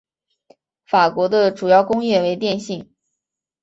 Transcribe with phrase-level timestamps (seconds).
[0.83, 2.91] 法国的主要工业为电信。